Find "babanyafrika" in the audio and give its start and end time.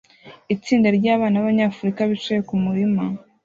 1.41-2.01